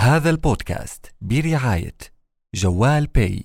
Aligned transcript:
هذا 0.00 0.30
البودكاست 0.30 1.06
برعاية 1.20 1.96
جوال 2.54 3.06
باي 3.06 3.44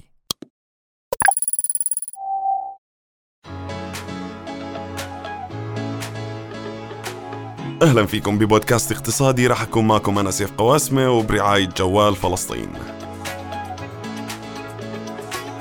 أهلا 7.82 8.06
فيكم 8.06 8.38
ببودكاست 8.38 8.92
اقتصادي 8.92 9.48
راح 9.48 9.62
اكون 9.62 9.88
معكم 9.88 10.20
أنا 10.20 10.32
سيف 10.32 10.52
قواسمة 10.52 11.10
وبرعاية 11.10 11.70
جوال 11.78 12.16
فلسطين. 12.16 12.70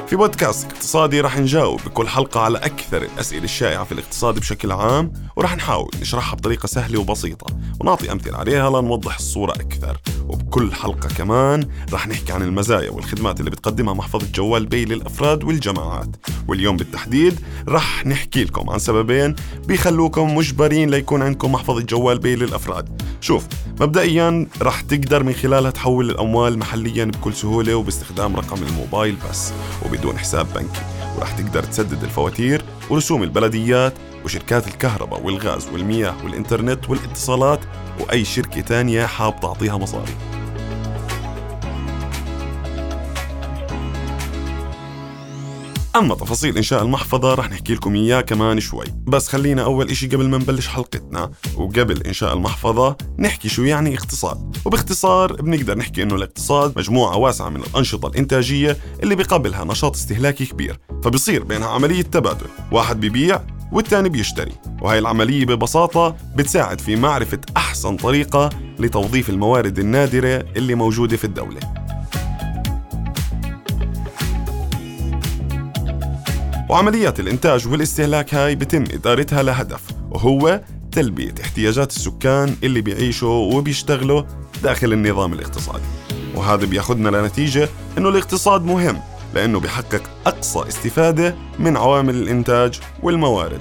في 0.07 0.17
بودكاست 0.17 0.73
اقتصادي 0.73 1.21
راح 1.21 1.39
نجاوب 1.39 1.81
بكل 1.87 2.09
حلقة 2.09 2.41
على 2.41 2.59
أكثر 2.59 3.03
الأسئلة 3.03 3.45
الشائعة 3.45 3.85
في 3.85 3.93
الاقتصاد 3.93 4.39
بشكل 4.39 4.73
عام 4.73 5.13
وراح 5.37 5.57
نحاول 5.57 5.91
نشرحها 6.01 6.37
بطريقة 6.37 6.67
سهلة 6.67 7.01
وبسيطة 7.01 7.47
ونعطي 7.81 8.13
أمثلة 8.13 8.39
عليها 8.39 8.71
لنوضح 8.71 9.17
الصورة 9.17 9.53
أكثر 9.53 10.01
وبكل 10.35 10.73
حلقة 10.75 11.09
كمان 11.09 11.69
راح 11.93 12.09
نحكي 12.09 12.33
عن 12.33 12.43
المزايا 12.43 12.91
والخدمات 12.91 13.41
اللي 13.41 13.51
بتقدمها 13.51 13.95
محفظة 13.95 14.27
جوال 14.35 14.67
بي 14.67 14.85
للأفراد 14.85 15.45
والجماعات. 15.45 16.17
واليوم 16.49 16.77
بالتحديد 16.77 17.41
راح 17.69 18.07
نحكي 18.07 18.45
لكم 18.45 18.71
عن 18.71 18.79
سببين 18.79 19.35
بيخلوكم 19.67 20.35
مجبرين 20.35 20.91
ليكون 20.91 21.23
عندكم 21.23 21.53
محفظة 21.53 21.81
جوال 21.81 22.19
بي 22.19 22.37
للأفراد 22.37 23.03
شوف 23.21 23.47
مبدئيا 23.81 24.47
راح 24.63 24.81
تقدر 24.81 25.23
من 25.23 25.33
خلالها 25.33 25.71
تحول 25.71 26.11
الأموال 26.11 26.59
محليا 26.59 27.05
بكل 27.05 27.35
سهولة 27.35 27.75
وباستخدام 27.75 28.37
رقم 28.37 28.63
الموبايل 28.63 29.17
بس 29.31 29.53
وبدون 29.87 30.19
حساب 30.19 30.47
بنكي. 30.55 30.81
وراح 31.17 31.33
تقدر 31.33 31.63
تسدد 31.63 32.05
الفواتير 32.05 32.65
ورسوم 32.91 33.23
البلديات 33.23 33.95
وشركات 34.25 34.69
الكهرباء 34.69 35.23
والغاز 35.23 35.69
والمياه 35.73 36.15
والإنترنت 36.25 36.91
والاتصالات 36.91 37.61
وأي 38.01 38.25
شركة 38.25 38.61
تانية 38.61 39.07
حاب 39.07 39.41
تعطيها 39.41 39.77
مصاري. 39.77 40.34
أما 45.97 46.15
تفاصيل 46.15 46.57
إنشاء 46.57 46.83
المحفظة 46.83 47.35
رح 47.35 47.51
نحكي 47.51 47.75
لكم 47.75 47.95
إياه 47.95 48.21
كمان 48.21 48.61
شوي. 48.61 48.85
بس 49.07 49.29
خلينا 49.29 49.65
أول 49.65 49.91
إشي 49.91 50.07
قبل 50.07 50.29
ما 50.29 50.39
نبلش 50.39 50.67
حلقتنا 50.67 51.31
وقبل 51.57 52.03
إنشاء 52.03 52.35
المحفظة 52.35 52.97
نحكي 53.19 53.49
شو 53.49 53.63
يعني 53.63 53.95
اقتصاد. 53.95 54.57
وباختصار 54.65 55.33
بنقدر 55.43 55.79
نحكي 55.79 56.03
إنه 56.03 56.15
الاقتصاد 56.15 56.79
مجموعة 56.79 57.17
واسعة 57.17 57.49
من 57.49 57.61
الأنشطة 57.61 58.09
الإنتاجية 58.09 58.77
اللي 59.03 59.15
بقابلها 59.15 59.65
نشاط 59.65 59.95
استهلاكي 59.95 60.47
كبير 60.47 60.79
فبصير 61.05 61.45
بينها 61.45 61.69
عملية 61.69 62.03
تبادل. 62.03 62.47
واحد 62.73 63.01
بيبيع 63.01 63.41
والتاني 63.73 64.09
بيشتري. 64.09 64.53
وهي 64.83 64.99
العملية 64.99 65.47
ببساطة 65.47 66.17
بتساعد 66.37 66.81
في 66.81 66.97
معرفة 66.97 67.41
أحسن 67.57 67.97
طريقة 67.97 68.51
لتوظيف 68.79 69.31
الموارد 69.31 69.79
النادرة 69.79 70.45
اللي 70.57 70.75
موجودة 70.75 71.17
في 71.17 71.25
الدولة. 71.25 71.84
وعمليات 76.69 77.21
الإنتاج 77.21 77.69
والاستهلاك 77.69 78.35
هاي 78.35 78.55
بتم 78.55 78.83
إدارتها 78.83 79.43
لهدف 79.43 79.81
وهو 80.11 80.61
تلبية 80.93 81.35
احتياجات 81.43 81.91
السكان 81.91 82.57
اللي 82.63 82.81
بيعيشوا 82.81 83.55
وبيشتغلوا 83.55 84.23
داخل 84.63 84.93
النظام 84.93 85.33
الاقتصادي. 85.33 85.85
وهذا 86.35 86.67
بياخدنا 86.67 87.09
لنتيجة 87.09 87.69
إنه 87.99 88.09
الاقتصاد 88.09 88.65
مهم 88.65 89.01
لأنه 89.35 89.61
بيحقق 89.61 90.03
أقصى 90.27 90.69
استفادة 90.69 91.35
من 91.59 91.77
عوامل 91.77 92.15
الإنتاج 92.15 92.81
والموارد. 93.03 93.61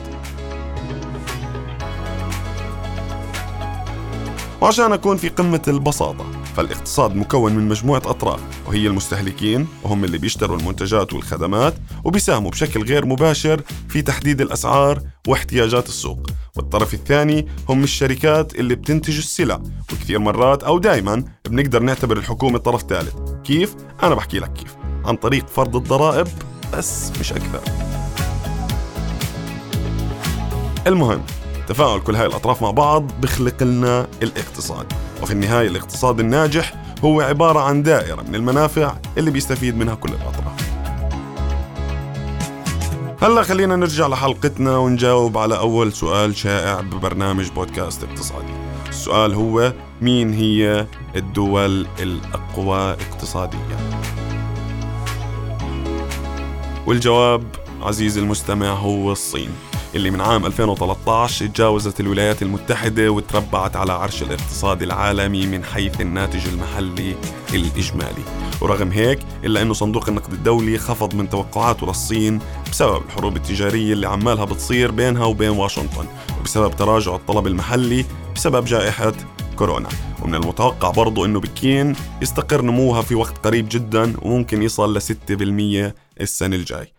وعشان 4.61 4.93
أكون 4.93 5.17
في 5.17 5.29
قمة 5.29 5.61
البساطة 5.67 6.42
فالاقتصاد 6.57 7.15
مكون 7.15 7.55
من 7.55 7.67
مجموعة 7.67 8.01
أطراف 8.05 8.39
وهي 8.67 8.87
المستهلكين 8.87 9.67
وهم 9.83 10.03
اللي 10.03 10.17
بيشتروا 10.17 10.57
المنتجات 10.57 11.13
والخدمات 11.13 11.73
وبيساهموا 12.03 12.51
بشكل 12.51 12.83
غير 12.83 13.05
مباشر 13.05 13.61
في 13.89 14.01
تحديد 14.01 14.41
الأسعار 14.41 15.01
واحتياجات 15.27 15.87
السوق. 15.87 16.19
والطرف 16.55 16.93
الثاني 16.93 17.47
هم 17.69 17.83
الشركات 17.83 18.55
اللي 18.55 18.75
بتنتج 18.75 19.17
السلع 19.17 19.61
وكثير 19.93 20.19
مرات 20.19 20.63
أو 20.63 20.79
دائما 20.79 21.23
بنقدر 21.49 21.83
نعتبر 21.83 22.17
الحكومة 22.17 22.57
طرف 22.57 22.81
ثالث. 22.81 23.13
كيف؟ 23.43 23.75
أنا 24.03 24.15
بحكي 24.15 24.39
لك 24.39 24.53
كيف. 24.53 24.75
عن 25.05 25.15
طريق 25.15 25.47
فرض 25.47 25.75
الضرائب 25.75 26.27
بس 26.73 27.11
مش 27.19 27.33
أكثر. 27.33 27.61
المهم 30.87 31.21
تفاعل 31.67 31.99
كل 31.99 32.15
هاي 32.15 32.25
الأطراف 32.25 32.61
مع 32.61 32.71
بعض 32.71 33.11
بخلق 33.21 33.63
لنا 33.63 34.07
الاقتصاد. 34.23 34.93
وفي 35.23 35.33
النهاية 35.33 35.67
الاقتصاد 35.67 36.19
الناجح 36.19 36.73
هو 37.03 37.21
عبارة 37.21 37.59
عن 37.59 37.83
دائرة 37.83 38.21
من 38.21 38.35
المنافع 38.35 38.95
اللي 39.17 39.31
بيستفيد 39.31 39.77
منها 39.77 39.95
كل 39.95 40.09
الأطراف. 40.09 40.73
هلا 43.21 43.43
خلينا 43.43 43.75
نرجع 43.75 44.07
لحلقتنا 44.07 44.77
ونجاوب 44.77 45.37
على 45.37 45.57
أول 45.57 45.93
سؤال 45.93 46.35
شائع 46.35 46.81
ببرنامج 46.81 47.49
بودكاست 47.49 48.03
اقتصادي. 48.03 48.53
السؤال 48.89 49.33
هو 49.33 49.73
مين 50.01 50.33
هي 50.33 50.87
الدول 51.15 51.87
الأقوى 51.99 52.91
اقتصاديا؟ 52.91 53.77
والجواب 56.87 57.43
عزيزي 57.81 58.21
المستمع 58.21 58.69
هو 58.69 59.11
الصين. 59.11 59.49
اللي 59.95 60.11
من 60.11 60.21
عام 60.21 60.45
2013 60.45 61.47
تجاوزت 61.47 61.99
الولايات 61.99 62.41
المتحدة 62.41 63.09
وتربعت 63.09 63.75
على 63.75 63.93
عرش 63.93 64.23
الاقتصاد 64.23 64.81
العالمي 64.81 65.47
من 65.47 65.63
حيث 65.63 66.01
الناتج 66.01 66.47
المحلي 66.47 67.15
الإجمالي. 67.53 68.23
ورغم 68.61 68.91
هيك 68.91 69.19
إلا 69.43 69.61
أنه 69.61 69.73
صندوق 69.73 70.09
النقد 70.09 70.33
الدولي 70.33 70.77
خفض 70.77 71.15
من 71.15 71.29
توقعاته 71.29 71.87
للصين 71.87 72.39
بسبب 72.71 73.01
الحروب 73.05 73.35
التجارية 73.35 73.93
اللي 73.93 74.07
عمالها 74.07 74.45
بتصير 74.45 74.91
بينها 74.91 75.25
وبين 75.25 75.49
واشنطن 75.49 76.05
وبسبب 76.39 76.75
تراجع 76.75 77.15
الطلب 77.15 77.47
المحلي 77.47 78.05
بسبب 78.35 78.65
جائحة 78.65 79.13
كورونا. 79.55 79.89
ومن 80.21 80.35
المتوقع 80.35 80.89
برضو 80.89 81.25
أنه 81.25 81.39
بكين 81.39 81.95
يستقر 82.21 82.61
نموها 82.61 83.01
في 83.01 83.15
وقت 83.15 83.45
قريب 83.45 83.67
جدا 83.71 84.13
وممكن 84.21 84.63
يصل 84.63 84.97
ل 84.97 85.01
6% 85.01 85.93
السنة 86.21 86.55
الجاي. 86.55 86.93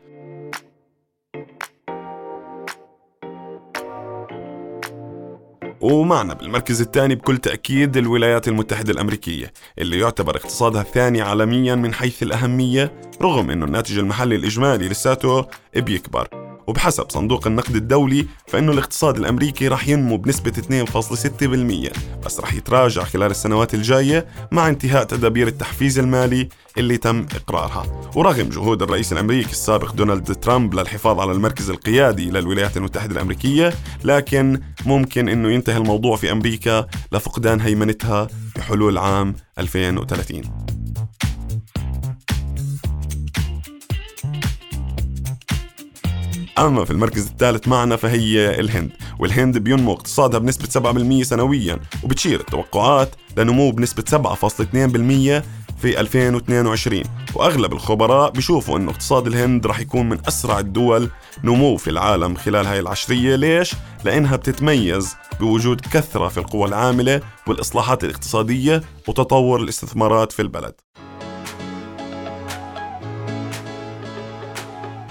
ومعنا 5.85 6.35
بالمركز 6.35 6.81
الثاني 6.81 7.15
بكل 7.15 7.39
تأكيد 7.39 7.97
الولايات 7.97 8.49
المتحدة 8.49 8.93
الأمريكية 8.93 9.53
اللي 9.79 9.99
يعتبر 9.99 10.37
اقتصادها 10.37 10.83
الثاني 10.83 11.23
عالميا 11.23 11.75
من 11.75 11.95
حيث 11.95 12.23
الأهمية 12.23 12.93
رغم 13.23 13.51
أنه 13.51 13.65
الناتج 13.65 13.99
المحلي 13.99 14.37
الإجمالي 14.37 14.89
لساته 14.89 15.47
بيكبر. 15.77 16.44
وبحسب 16.67 17.11
صندوق 17.11 17.47
النقد 17.47 17.77
الدولي 17.77 18.27
فإنه 18.47 18.73
الاقتصاد 18.73 19.17
الأمريكي 19.17 19.69
رح 19.69 19.89
ينمو 19.89 20.17
بنسبة 20.17 20.53
2.6% 20.53 22.25
بس 22.27 22.41
رح 22.41 22.55
يتراجع 22.55 23.05
خلال 23.05 23.31
السنوات 23.31 23.75
الجاية 23.75 24.27
مع 24.53 24.69
انتهاء 24.69 25.05
تدابير 25.05 25.47
التحفيز 25.49 25.99
المالي 25.99 26.49
اللي 26.79 26.97
تم 26.97 27.27
إقرارها. 27.35 28.11
ورغم 28.17 28.49
جهود 28.49 28.83
الرئيس 28.83 29.13
الأمريكي 29.13 29.51
السابق 29.53 29.93
دونالد 29.93 30.35
ترامب 30.35 30.75
للحفاظ 30.75 31.21
على 31.21 31.33
المركز 31.33 31.71
القيادي 31.71 32.31
للولايات 32.31 32.77
المتحدة 32.77 33.13
الأمريكية 33.15 33.73
لكن 34.05 34.61
ممكن 34.87 35.29
أنه 35.29 35.51
ينتهي 35.51 35.77
الموضوع 35.77 36.17
في 36.17 36.33
أمريكا 36.33 36.87
لفقدان 37.13 37.61
هيمنتها 37.61 38.29
بحلول 38.57 38.99
عام 38.99 39.35
2030 39.59 40.84
أما 46.59 46.85
في 46.85 46.91
المركز 46.91 47.27
الثالث 47.27 47.69
معنا 47.69 47.97
فهي 47.97 48.61
الهند 48.61 48.91
والهند 49.19 49.59
بينمو 49.59 49.93
اقتصادها 49.93 50.39
بنسبة 50.39 50.93
7% 51.21 51.23
سنويا 51.23 51.79
وبتشير 52.03 52.41
التوقعات 52.41 53.15
لنمو 53.37 53.71
بنسبة 53.71 54.05
7.2% 54.11 55.43
في 55.83 56.01
2022 56.01 57.03
وأغلب 57.35 57.73
الخبراء 57.73 58.31
بيشوفوا 58.31 58.79
أنه 58.79 58.91
اقتصاد 58.91 59.27
الهند 59.27 59.67
رح 59.67 59.81
يكون 59.81 60.09
من 60.09 60.19
أسرع 60.29 60.59
الدول 60.59 61.09
نمو 61.45 61.77
في 61.77 61.91
العالم 61.91 62.35
خلال 62.35 62.67
هاي 62.67 62.81
العشرية. 62.81 63.37
ليش؟ 63.37 63.75
لأنها 64.05 64.37
بتتميز 64.37 65.15
بوجود 65.41 65.81
كثرة 65.81 66.29
في 66.29 66.39
القوى 66.39 66.69
العاملة 66.69 67.21
والإصلاحات 67.47 68.05
الاقتصادية 68.05 68.83
وتطور 69.09 69.63
الاستثمارات 69.63 70.33
في 70.33 70.43
البلد. 70.43 70.75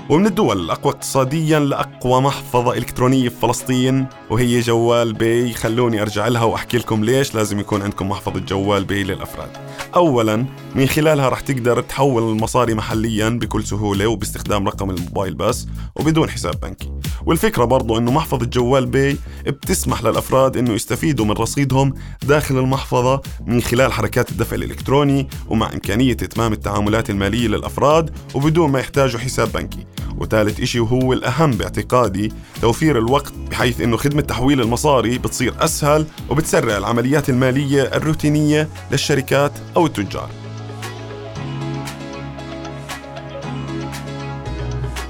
ومن 0.09 0.25
الدول 0.25 0.59
الأقوى 0.59 0.94
اقتصاديا 0.94 1.59
لأقوى 1.59 2.21
محفظة 2.21 2.73
إلكترونية 2.73 3.29
في 3.29 3.35
فلسطين 3.35 4.07
وهي 4.29 4.59
جوال 4.59 5.13
بي 5.13 5.53
خلوني 5.53 6.01
أرجع 6.01 6.27
لها 6.27 6.44
وأحكي 6.44 6.77
لكم 6.77 7.03
ليش 7.03 7.35
لازم 7.35 7.59
يكون 7.59 7.81
عندكم 7.81 8.09
محفظة 8.09 8.39
جوال 8.39 8.83
بي 8.83 9.03
للأفراد. 9.03 9.50
أولا 9.95 10.45
من 10.75 10.88
خلالها 10.88 11.30
رح 11.30 11.40
تقدر 11.40 11.81
تحول 11.81 12.31
المصاري 12.31 12.74
محليا 12.74 13.30
بكل 13.30 13.63
سهولة 13.63 14.07
وباستخدام 14.07 14.68
رقم 14.68 14.90
الموبايل 14.90 15.36
بس 15.36 15.68
وبدون 15.95 16.30
حساب 16.30 16.60
بنكي. 16.60 16.92
والفكرة 17.25 17.66
برضو 17.66 17.98
أنه 17.98 18.12
محفظة 18.12 18.45
جوال 18.45 18.86
باي 18.86 19.18
بتسمح 19.48 20.04
للأفراد 20.04 20.57
أنه 20.57 20.74
يستفيدوا 20.74 21.25
من 21.25 21.31
رصيدهم 21.31 21.94
داخل 22.24 22.57
المحفظة 22.57 23.22
من 23.45 23.62
خلال 23.62 23.94
حركات 23.94 24.31
الدفع 24.31 24.56
الإلكتروني 24.56 25.28
ومع 25.48 25.74
إمكانية 25.74 26.13
إتمام 26.13 26.54
التعاملات 26.54 27.10
المالية 27.10 27.48
للأفراد 27.48 28.12
وبدون 28.36 28.72
ما 28.72 28.80
يحتاجوا 28.80 29.19
حساب 29.19 29.51
بنكي. 29.51 29.86
وثالث 30.18 30.60
إشي 30.60 30.80
وهو 30.80 31.13
الأهم 31.13 31.51
باعتقادي 31.51 32.31
توفير 32.62 32.98
الوقت 32.98 33.33
بحيث 33.51 33.81
أنه 33.81 33.98
خدمة 33.98 34.21
تحويل 34.21 34.62
المصاري 34.62 35.18
بتصير 35.18 35.54
أسهل 35.60 36.06
وبتسرع 36.30 36.77
العمليات 36.77 37.30
المالية 37.30 37.83
الروتينية 37.83 38.69
للشركات 38.92 39.51
أو 39.75 39.86
التجار. 39.86 40.30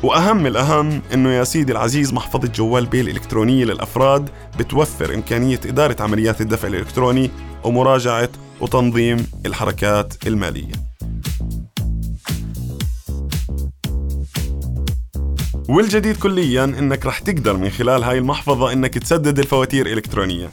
وأهم 0.03 0.45
الأهم 0.45 1.01
إنه 1.13 1.29
يا 1.29 1.43
سيدي 1.43 1.71
العزيز 1.71 2.13
محفظة 2.13 2.47
جوال 2.47 2.85
Pay 2.85 3.01
الإلكترونية 3.01 3.65
للأفراد 3.65 4.29
بتوفر 4.59 5.13
إمكانية 5.13 5.59
إدارة 5.65 5.95
عمليات 5.99 6.41
الدفع 6.41 6.67
الإلكتروني 6.67 7.31
ومراجعة 7.63 8.29
وتنظيم 8.61 9.27
الحركات 9.45 10.27
المالية. 10.27 10.92
والجديد 15.69 16.17
كليا 16.17 16.63
إنك 16.63 17.05
رح 17.05 17.19
تقدر 17.19 17.57
من 17.57 17.69
خلال 17.69 18.03
هاي 18.03 18.17
المحفظة 18.17 18.73
إنك 18.73 18.93
تسدد 18.97 19.39
الفواتير 19.39 19.87
الكترونيا. 19.87 20.49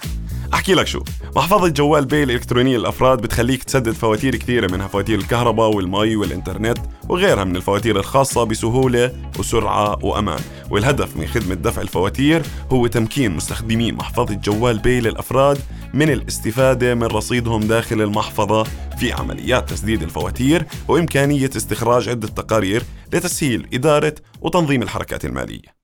أحكي 0.54 0.74
لك 0.74 0.86
شو 0.86 1.02
محفظة 1.36 1.68
جوال 1.68 2.04
Pay 2.04 2.22
الإلكترونية 2.22 2.78
للأفراد 2.78 3.20
بتخليك 3.20 3.62
تسدد 3.64 3.90
فواتير 3.92 4.36
كثيرة 4.36 4.72
منها 4.72 4.86
فواتير 4.88 5.18
الكهرباء 5.18 5.68
والمي 5.68 6.16
والإنترنت 6.16 6.78
وغيرها 7.08 7.44
من 7.44 7.56
الفواتير 7.56 7.98
الخاصة 7.98 8.44
بسهولة 8.44 9.12
وسرعة 9.38 10.04
وأمان. 10.04 10.40
والهدف 10.70 11.16
من 11.16 11.26
خدمة 11.26 11.54
دفع 11.54 11.82
الفواتير 11.82 12.42
هو 12.72 12.86
تمكين 12.86 13.36
مستخدمي 13.36 13.92
محفظة 13.92 14.34
جوال 14.34 14.78
بي 14.78 15.00
للأفراد 15.00 15.58
من 15.94 16.10
الاستفادة 16.10 16.94
من 16.94 17.02
رصيدهم 17.02 17.60
داخل 17.60 18.02
المحفظة 18.02 18.62
في 18.98 19.12
عمليات 19.12 19.70
تسديد 19.70 20.02
الفواتير 20.02 20.66
وإمكانية 20.88 21.50
استخراج 21.56 22.08
عدة 22.08 22.28
تقارير 22.28 22.82
لتسهيل 23.12 23.68
إدارة 23.74 24.14
وتنظيم 24.40 24.82
الحركات 24.82 25.24
المالية. 25.24 25.80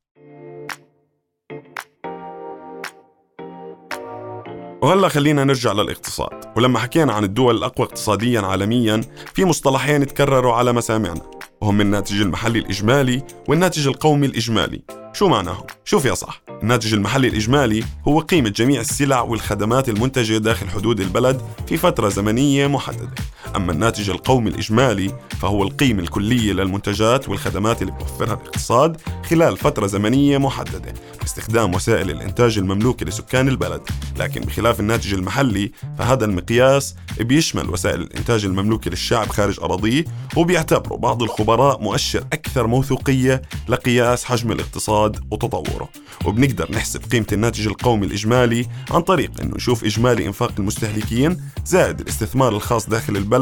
وهلا 4.82 5.08
خلينا 5.08 5.44
نرجع 5.44 5.72
للاقتصاد. 5.72 6.52
ولما 6.56 6.78
حكينا 6.78 7.12
عن 7.12 7.24
الدول 7.24 7.56
الأقوى 7.56 7.86
اقتصاديا 7.86 8.40
عالميا 8.40 9.00
في 9.34 9.44
مصطلحين 9.44 10.06
تكرروا 10.06 10.54
على 10.54 10.72
مسامعنا 10.72 11.30
وهم 11.60 11.80
الناتج 11.80 12.20
المحلي 12.20 12.58
الإجمالي 12.58 13.22
والناتج 13.48 13.86
القومي 13.86 14.26
الإجمالي. 14.26 14.82
شو 15.12 15.28
معناهم؟ 15.28 15.66
شوف 15.84 16.04
يا 16.04 16.14
صح 16.14 16.42
الناتج 16.62 16.94
المحلي 16.94 17.28
الإجمالي 17.28 17.84
هو 18.08 18.20
قيمة 18.20 18.48
جميع 18.48 18.80
السلع 18.80 19.20
والخدمات 19.20 19.88
المنتجة 19.88 20.38
داخل 20.38 20.68
حدود 20.68 21.00
البلد 21.00 21.42
في 21.66 21.76
فترة 21.76 22.08
زمنية 22.08 22.66
محددة. 22.66 23.14
أما 23.56 23.72
الناتج 23.72 24.10
القومي 24.10 24.50
الإجمالي 24.50 25.12
فهو 25.40 25.62
القيمة 25.62 26.02
الكلية 26.02 26.52
للمنتجات 26.52 27.28
والخدمات 27.28 27.82
اللي 27.82 27.92
بيوفرها 27.92 28.34
الاقتصاد 28.34 29.00
خلال 29.30 29.56
فترة 29.56 29.86
زمنية 29.86 30.38
محددة 30.38 30.94
باستخدام 31.20 31.74
وسائل 31.74 32.10
الإنتاج 32.10 32.58
المملوكة 32.58 33.06
لسكان 33.06 33.48
البلد. 33.48 33.80
لكن 34.18 34.40
بخلاف 34.40 34.80
الناتج 34.80 35.14
المحلي 35.14 35.72
فهذا 35.98 36.24
المقياس 36.24 36.94
بيشمل 37.20 37.70
وسائل 37.70 38.00
الإنتاج 38.00 38.44
المملوكة 38.44 38.90
للشعب 38.90 39.28
خارج 39.28 39.60
أراضيه 39.60 40.04
وبيعتبره 40.36 40.96
بعض 40.96 41.22
الخبراء 41.22 41.82
مؤشر 41.82 42.24
أكثر 42.32 42.66
موثوقية 42.66 43.42
لقياس 43.68 44.24
حجم 44.24 44.52
الاقتصاد 44.52 45.16
وتطوره. 45.30 45.88
وبنقدر 46.24 46.72
نحسب 46.72 47.00
قيمة 47.12 47.26
الناتج 47.32 47.66
القومي 47.66 48.06
الإجمالي 48.06 48.66
عن 48.90 49.00
طريق 49.00 49.30
أنه 49.40 49.54
نشوف 49.54 49.84
إجمالي 49.84 50.26
إنفاق 50.26 50.52
المستهلكين 50.58 51.36
زائد 51.66 52.00
الاستثمار 52.00 52.56
الخاص 52.56 52.88
داخل 52.88 53.16
البلد 53.16 53.35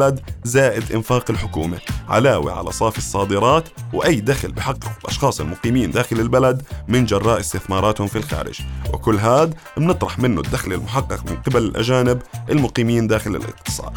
زائد 0.45 0.93
إنفاق 0.93 1.31
الحكومة. 1.31 1.79
علاوة 2.09 2.53
على 2.53 2.73
صافي 2.73 2.99
الصادرات 2.99 3.69
وأي 3.93 4.21
دخل 4.21 4.53
بحققه 4.53 4.91
الأشخاص 5.05 5.41
المقيمين 5.41 5.91
داخل 5.91 6.21
البلد 6.21 6.63
من 6.89 7.05
جراء 7.05 7.41
استثماراتهم 7.41 8.07
في 8.07 8.17
الخارج. 8.19 8.61
وكل 8.93 9.17
هذا 9.17 9.51
بنطرح 9.77 10.19
منه 10.19 10.41
الدخل 10.41 10.73
المحقق 10.73 11.31
من 11.31 11.37
قبل 11.37 11.63
الأجانب 11.63 12.23
المقيمين 12.51 13.07
داخل 13.07 13.37
الاقتصاد. 13.37 13.93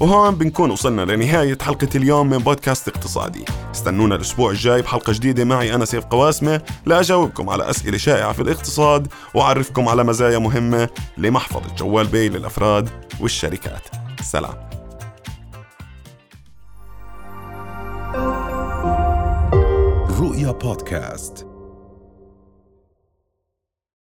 وهون 0.00 0.34
بنكون 0.34 0.70
وصلنا 0.70 1.02
لنهاية 1.02 1.58
حلقة 1.62 1.88
اليوم 1.94 2.30
من 2.30 2.38
بودكاست 2.38 2.88
اقتصادي. 2.88 3.44
استنونا 3.74 4.14
الأسبوع 4.14 4.50
الجاي 4.50 4.82
بحلقة 4.82 5.12
جديدة 5.12 5.44
معي 5.44 5.74
أنا 5.74 5.84
سيف 5.84 6.04
قواسمة 6.04 6.62
لأجاوبكم 6.86 7.50
على 7.50 7.70
أسئلة 7.70 7.98
شائعة 7.98 8.32
في 8.32 8.42
الاقتصاد 8.42 9.08
وأعرفكم 9.34 9.88
على 9.88 10.04
مزايا 10.04 10.38
مهمة 10.38 10.88
لمحفظة 11.18 11.74
جوال 11.74 12.06
بي 12.06 12.28
للأفراد 12.28 12.88
والشركات. 13.20 13.99
سلام. 14.22 14.70
رؤيا 20.20 20.52
بودكاست. 20.52 21.49